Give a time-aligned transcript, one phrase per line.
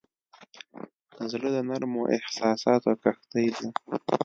[1.31, 3.67] زړه د نرمو احساساتو کښتۍ ده.